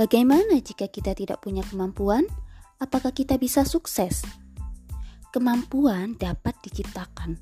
[0.00, 2.24] Bagaimana jika kita tidak punya kemampuan?
[2.80, 4.24] Apakah kita bisa sukses?
[5.28, 7.36] Kemampuan dapat diciptakan.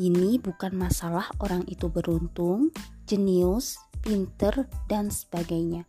[0.00, 2.72] Ini bukan masalah orang itu beruntung,
[3.04, 5.84] jenius, pinter, dan sebagainya.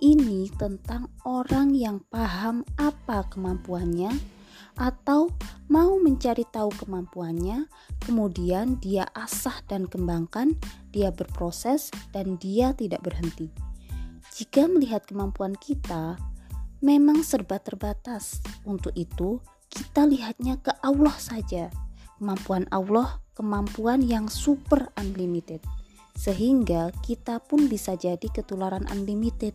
[0.00, 4.08] Ini tentang orang yang paham apa kemampuannya
[4.80, 5.28] atau
[5.68, 7.68] mau mencari tahu kemampuannya,
[8.08, 10.56] kemudian dia asah dan kembangkan,
[10.96, 13.71] dia berproses, dan dia tidak berhenti.
[14.32, 16.16] Jika melihat kemampuan kita,
[16.80, 18.40] memang serba terbatas.
[18.64, 21.68] Untuk itu, kita lihatnya ke Allah saja.
[22.16, 25.60] Kemampuan Allah, kemampuan yang super unlimited.
[26.16, 29.52] Sehingga kita pun bisa jadi ketularan unlimited.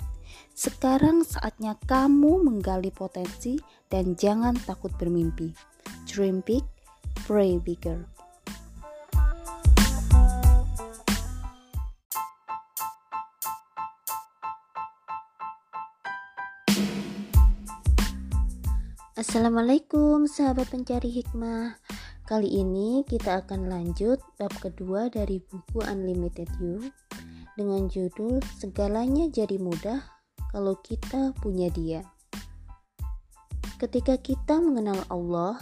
[0.53, 3.57] Sekarang saatnya kamu menggali potensi
[3.89, 5.57] dan jangan takut bermimpi.
[6.05, 6.61] Dream big,
[7.25, 8.16] pray bigger.
[19.17, 21.81] Assalamualaikum sahabat pencari hikmah
[22.29, 26.85] Kali ini kita akan lanjut bab kedua dari buku Unlimited You
[27.57, 30.05] Dengan judul Segalanya Jadi Mudah
[30.53, 32.05] Kalau Kita Punya Dia
[33.81, 35.57] Ketika kita mengenal Allah,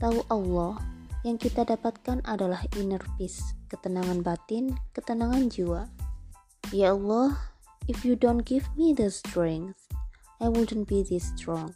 [0.00, 0.80] tahu Allah,
[1.28, 5.88] yang kita dapatkan adalah inner peace, ketenangan batin, ketenangan jiwa.
[6.72, 7.36] Ya Allah,
[7.84, 9.80] if you don't give me the strength,
[10.40, 11.72] I wouldn't be this strong.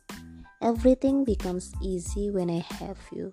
[0.59, 3.31] Everything becomes easy when I have you.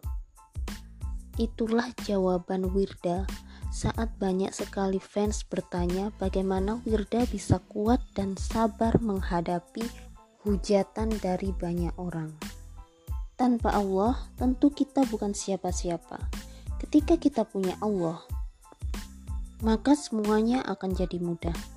[1.42, 3.26] Itulah jawaban Wirda
[3.74, 9.84] saat banyak sekali fans bertanya bagaimana Wirda bisa kuat dan sabar menghadapi
[10.46, 12.30] hujatan dari banyak orang.
[13.36, 16.30] Tanpa Allah, tentu kita bukan siapa-siapa.
[16.78, 18.22] Ketika kita punya Allah,
[19.66, 21.75] maka semuanya akan jadi mudah.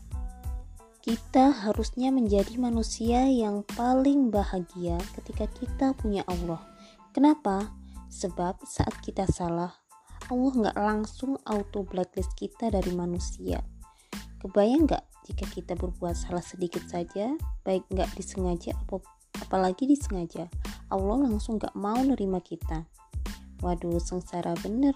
[1.08, 6.60] Kita harusnya menjadi manusia yang paling bahagia ketika kita punya Allah.
[7.16, 7.72] Kenapa?
[8.12, 9.72] Sebab saat kita salah,
[10.28, 13.64] Allah nggak langsung auto blacklist kita dari manusia.
[14.44, 17.32] Kebayang nggak jika kita berbuat salah sedikit saja,
[17.64, 18.76] baik nggak disengaja
[19.40, 20.52] apalagi disengaja,
[20.92, 22.84] Allah langsung nggak mau nerima kita.
[23.64, 24.92] Waduh, sengsara bener.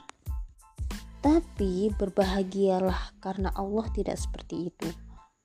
[1.25, 4.93] Tapi berbahagialah karena Allah tidak seperti itu.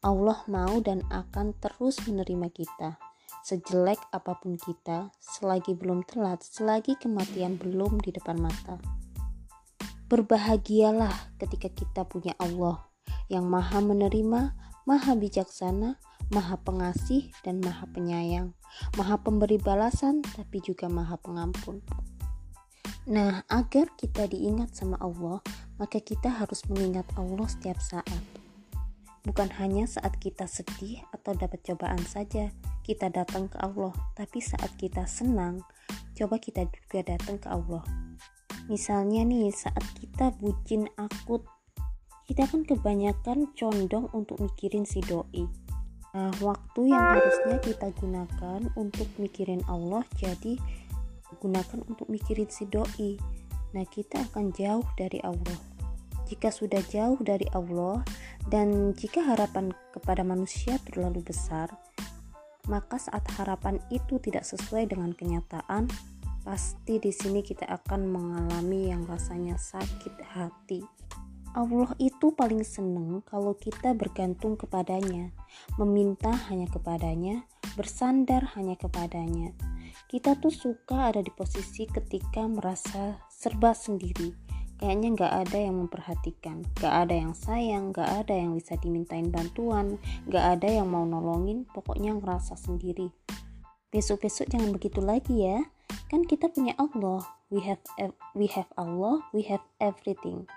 [0.05, 3.01] Allah mau dan akan terus menerima kita.
[3.41, 8.77] Sejelek apa pun kita, selagi belum telat, selagi kematian belum di depan mata.
[10.05, 12.85] Berbahagialah ketika kita punya Allah
[13.27, 14.53] yang Maha Menerima,
[14.85, 15.97] Maha Bijaksana,
[16.29, 18.53] Maha Pengasih, dan Maha Penyayang,
[18.95, 21.81] Maha Pemberi balasan, tapi juga Maha Pengampun.
[23.07, 25.41] Nah, agar kita diingat sama Allah,
[25.81, 28.23] maka kita harus mengingat Allah setiap saat
[29.27, 32.47] Bukan hanya saat kita sedih atau dapat cobaan saja
[32.87, 35.59] kita datang ke Allah, tapi saat kita senang,
[36.15, 37.83] coba kita juga datang ke Allah.
[38.71, 41.43] Misalnya nih, saat kita bucin akut,
[42.23, 45.43] kita kan kebanyakan condong untuk mikirin si doi.
[46.15, 50.55] Nah, waktu yang harusnya kita gunakan untuk mikirin Allah, jadi
[51.43, 53.19] gunakan untuk mikirin si doi.
[53.75, 55.76] Nah, kita akan jauh dari Allah.
[56.27, 58.03] Jika sudah jauh dari Allah,
[58.51, 61.71] dan jika harapan kepada manusia terlalu besar,
[62.67, 65.87] maka saat harapan itu tidak sesuai dengan kenyataan,
[66.43, 70.83] pasti di sini kita akan mengalami yang rasanya sakit hati.
[71.55, 75.33] Allah itu paling senang kalau kita bergantung kepadanya,
[75.79, 79.57] meminta hanya kepadanya, bersandar hanya kepadanya.
[80.07, 84.46] Kita tuh suka ada di posisi ketika merasa serba sendiri,
[84.77, 86.65] kayaknya nggak ada yang memperhatikan.
[86.77, 89.97] Nggak ada yang sayang nggak ada yang bisa dimintain bantuan
[90.29, 93.09] nggak ada yang mau nolongin pokoknya ngerasa sendiri.
[93.93, 95.65] Besok-besok jangan begitu lagi ya.
[96.07, 97.25] Kan kita punya Allah.
[97.47, 97.79] We have
[98.35, 100.47] we have Allah we have everything.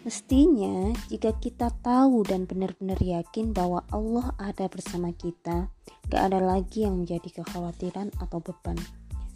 [0.00, 5.68] Mestinya, jika kita tahu dan benar-benar yakin bahwa Allah ada bersama kita,
[6.08, 8.80] gak ada lagi yang menjadi kekhawatiran atau beban.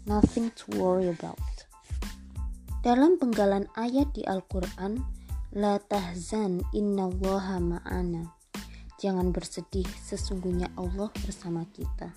[0.08, 1.36] Nothing to worry about.
[2.84, 5.00] Dalam penggalan ayat di Al-Quran,
[5.56, 8.36] La tahzan innallaha ma'ana.
[9.00, 12.12] Jangan bersedih, sesungguhnya Allah bersama kita.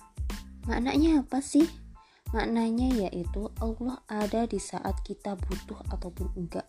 [0.68, 1.64] Maknanya apa sih?
[2.36, 6.68] Maknanya yaitu Allah ada di saat kita butuh ataupun enggak.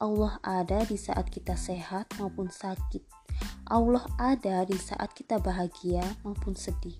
[0.00, 3.04] Allah ada di saat kita sehat maupun sakit.
[3.68, 6.96] Allah ada di saat kita bahagia maupun sedih.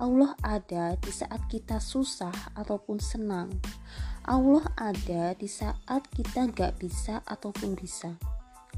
[0.00, 3.52] Allah ada di saat kita susah ataupun senang.
[4.26, 8.14] Allah ada di saat kita gak bisa ataupun bisa.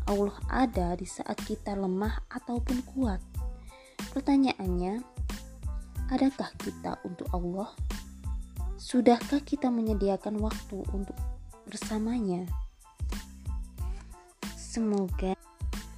[0.05, 3.21] Allah ada di saat kita lemah ataupun kuat.
[4.13, 5.05] Pertanyaannya,
[6.09, 7.69] Adakah kita untuk Allah?
[8.81, 11.13] Sudahkah kita menyediakan waktu untuk
[11.69, 12.49] bersamanya?
[14.57, 15.37] Semoga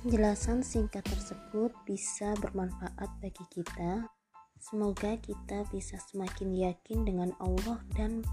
[0.02, 4.10] penjelasan singkat tersebut bisa bermanfaat bagi kita.
[4.58, 8.26] Semoga kita bisa semakin yakin dengan Allah dan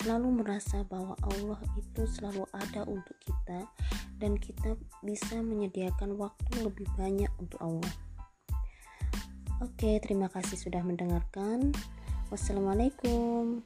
[0.00, 3.68] selalu merasa bahwa Allah itu selalu ada untuk kita
[4.16, 7.92] dan kita bisa menyediakan waktu lebih banyak untuk Allah.
[9.60, 11.70] Oke, terima kasih sudah mendengarkan.
[12.32, 13.62] Wassalamualaikum.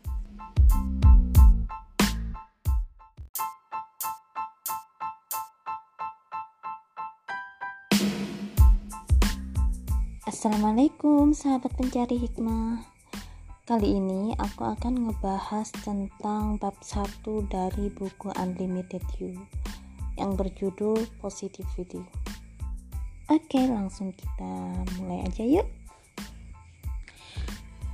[10.26, 12.95] Assalamualaikum sahabat pencari hikmah
[13.66, 17.02] Kali ini aku akan ngebahas tentang bab 1
[17.50, 19.34] dari buku Unlimited You
[20.14, 21.98] yang berjudul Positivity.
[23.26, 25.66] Oke langsung kita mulai aja yuk.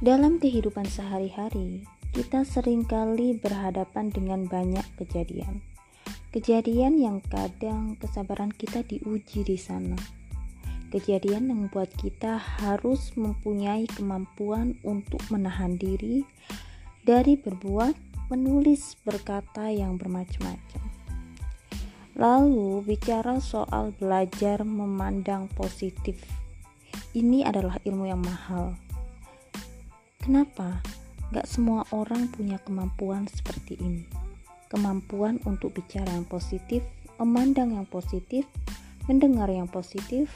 [0.05, 5.65] Dalam kehidupan sehari-hari kita sering kali berhadapan dengan banyak kejadian.
[6.37, 9.97] Kejadian yang kadang kesabaran kita diuji di sana
[10.93, 16.29] kejadian yang membuat kita harus mempunyai kemampuan untuk menahan diri
[17.09, 20.83] dari berbuat, menulis, berkata yang bermacam-macam.
[22.13, 26.21] Lalu, bicara soal belajar memandang positif,
[27.17, 28.77] ini adalah ilmu yang mahal.
[30.21, 30.85] Kenapa?
[31.33, 34.05] Gak semua orang punya kemampuan seperti ini.
[34.69, 36.85] Kemampuan untuk bicara yang positif,
[37.17, 38.45] memandang yang positif,
[39.09, 40.29] mendengar yang positif,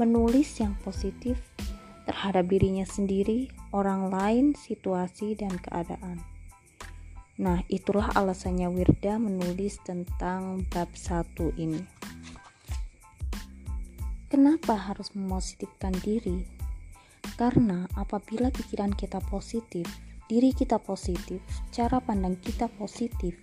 [0.00, 1.36] menulis yang positif
[2.08, 6.18] terhadap dirinya sendiri, orang lain, situasi, dan keadaan.
[7.40, 11.80] Nah, itulah alasannya Wirda menulis tentang bab satu ini.
[14.28, 16.44] Kenapa harus mempositifkan diri?
[17.36, 19.84] Karena apabila pikiran kita positif,
[20.28, 23.36] diri kita positif, cara pandang kita positif,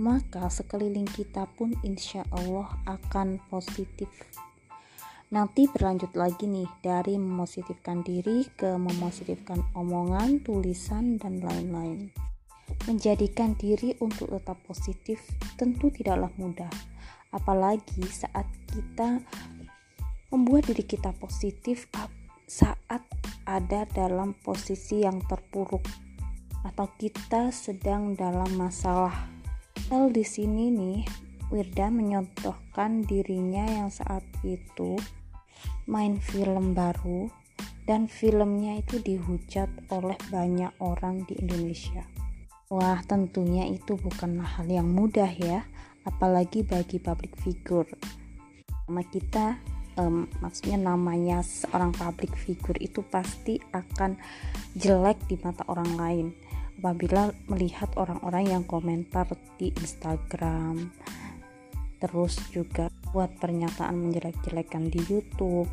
[0.00, 4.08] maka sekeliling kita pun insya Allah akan positif
[5.32, 12.12] Nanti berlanjut lagi nih dari memositifkan diri ke memositifkan omongan, tulisan, dan lain-lain.
[12.84, 15.24] Menjadikan diri untuk tetap positif
[15.56, 16.68] tentu tidaklah mudah,
[17.32, 19.24] apalagi saat kita
[20.28, 21.88] membuat diri kita positif
[22.44, 23.00] saat
[23.48, 25.80] ada dalam posisi yang terpuruk
[26.60, 29.32] atau kita sedang dalam masalah.
[29.88, 31.00] Hal di sini nih,
[31.48, 34.96] Wirda menyontohkan dirinya yang saat itu
[35.86, 37.28] main film baru
[37.86, 42.06] dan filmnya itu dihujat oleh banyak orang di Indonesia.
[42.72, 45.66] Wah, tentunya itu bukanlah hal yang mudah ya,
[46.08, 47.90] apalagi bagi public figure.
[48.88, 49.46] Nama kita,
[50.00, 54.16] um, maksudnya namanya seorang public figure itu pasti akan
[54.72, 56.26] jelek di mata orang lain
[56.82, 60.90] apabila melihat orang-orang yang komentar di Instagram,
[62.02, 65.68] terus juga buat pernyataan menjelek-jelekan di YouTube,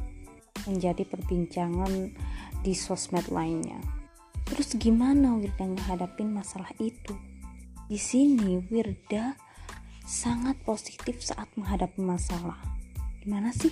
[0.67, 2.11] menjadi perbincangan
[2.59, 3.79] di sosmed lainnya.
[4.43, 7.15] Terus gimana Wirda menghadapi masalah itu?
[7.87, 9.39] Di sini Wirda
[10.03, 12.59] sangat positif saat menghadapi masalah.
[13.23, 13.71] Gimana sih?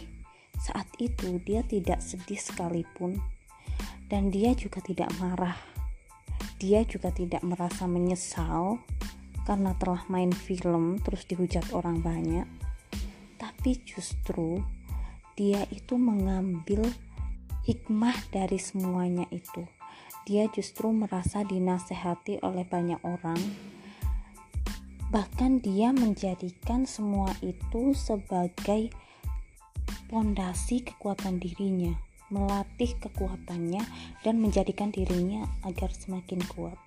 [0.58, 3.20] Saat itu dia tidak sedih sekalipun
[4.08, 5.58] dan dia juga tidak marah.
[6.58, 8.82] Dia juga tidak merasa menyesal
[9.46, 12.57] karena telah main film terus dihujat orang banyak
[13.58, 14.62] tapi justru
[15.34, 16.86] dia itu mengambil
[17.66, 19.66] hikmah dari semuanya itu.
[20.30, 23.42] Dia justru merasa dinasehati oleh banyak orang.
[25.10, 28.94] Bahkan dia menjadikan semua itu sebagai
[30.06, 31.98] pondasi kekuatan dirinya,
[32.30, 33.82] melatih kekuatannya
[34.22, 36.78] dan menjadikan dirinya agar semakin kuat.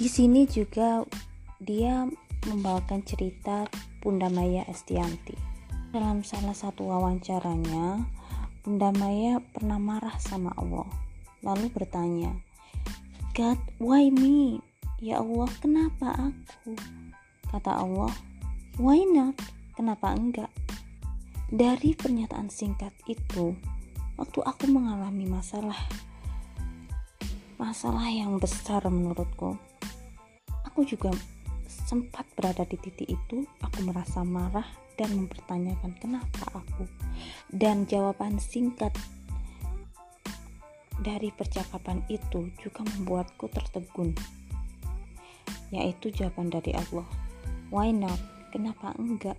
[0.00, 1.04] Di sini juga
[1.60, 2.08] dia
[2.48, 3.68] membawakan cerita
[4.00, 5.47] Bunda Maya Estianti.
[5.88, 8.04] Dalam salah satu wawancaranya,
[8.60, 10.84] Bunda Maya pernah marah sama Allah,
[11.40, 12.36] lalu bertanya,
[13.32, 14.60] God, why me?
[15.00, 16.76] Ya Allah, kenapa aku?
[17.48, 18.12] Kata Allah,
[18.76, 19.32] why not?
[19.80, 20.52] Kenapa enggak?
[21.48, 23.56] Dari pernyataan singkat itu,
[24.20, 25.88] waktu aku mengalami masalah,
[27.56, 29.56] masalah yang besar menurutku,
[30.68, 31.16] aku juga
[31.64, 36.84] sempat berada di titik itu, aku merasa marah dan mempertanyakan kenapa aku.
[37.48, 38.92] Dan jawaban singkat
[40.98, 44.12] dari percakapan itu juga membuatku tertegun.
[45.70, 47.06] Yaitu jawaban dari Allah.
[47.70, 48.18] Why not?
[48.50, 49.38] Kenapa enggak?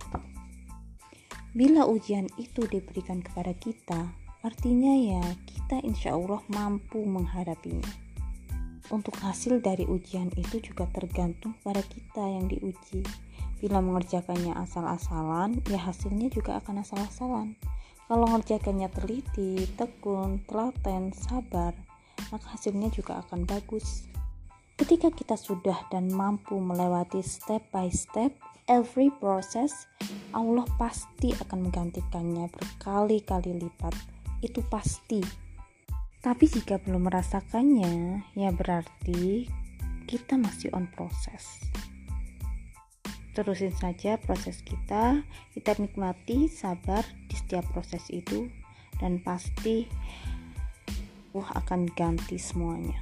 [1.52, 4.06] Bila ujian itu diberikan kepada kita,
[4.40, 7.92] Artinya ya kita insya Allah mampu menghadapinya.
[8.88, 13.04] Untuk hasil dari ujian itu juga tergantung pada kita yang diuji.
[13.60, 17.60] Bila mengerjakannya asal-asalan, ya hasilnya juga akan asal-asalan.
[18.08, 21.76] Kalau mengerjakannya teliti, tekun, telaten, sabar,
[22.32, 24.08] maka hasilnya juga akan bagus.
[24.80, 28.32] Ketika kita sudah dan mampu melewati step by step
[28.64, 29.84] every process,
[30.32, 33.92] Allah pasti akan menggantikannya berkali-kali lipat.
[34.40, 35.20] Itu pasti.
[36.24, 39.44] Tapi jika belum merasakannya, ya berarti
[40.08, 41.60] kita masih on proses.
[43.30, 45.22] Terusin saja proses kita,
[45.54, 48.50] kita nikmati, sabar di setiap proses itu,
[48.98, 49.86] dan pasti
[51.30, 52.98] Allah akan ganti semuanya.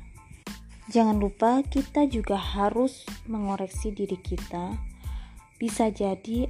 [0.88, 4.76] Jangan lupa kita juga harus mengoreksi diri kita.
[5.61, 6.49] Bisa jadi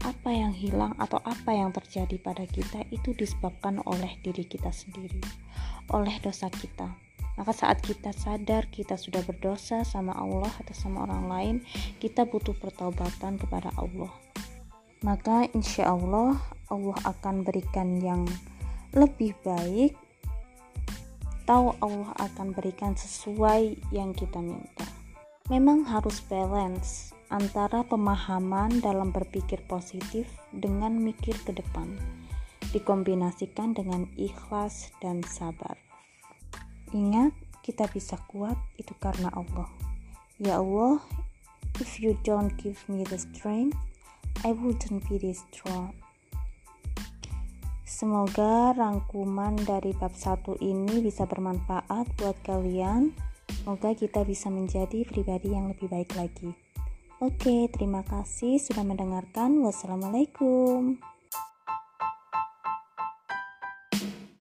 [0.00, 5.20] apa yang hilang atau apa yang terjadi pada kita itu disebabkan oleh diri kita sendiri,
[5.92, 7.09] oleh dosa kita.
[7.40, 11.56] Maka saat kita sadar kita sudah berdosa sama Allah atau sama orang lain,
[11.96, 14.12] kita butuh pertobatan kepada Allah.
[15.00, 16.36] Maka insya Allah
[16.68, 18.28] Allah akan berikan yang
[18.92, 19.96] lebih baik.
[21.48, 24.84] Tahu Allah akan berikan sesuai yang kita minta.
[25.48, 31.88] Memang harus balance antara pemahaman dalam berpikir positif dengan mikir ke depan,
[32.76, 35.89] dikombinasikan dengan ikhlas dan sabar.
[36.90, 37.30] Ingat,
[37.62, 39.70] kita bisa kuat itu karena Allah.
[40.40, 40.98] Ya Allah,
[41.78, 43.78] if you don't give me the strength,
[44.42, 45.94] I wouldn't be this strong.
[47.84, 53.12] Semoga rangkuman dari bab satu ini bisa bermanfaat buat kalian.
[53.60, 56.56] Semoga kita bisa menjadi pribadi yang lebih baik lagi.
[57.20, 59.60] Oke, terima kasih sudah mendengarkan.
[59.60, 60.96] Wassalamualaikum.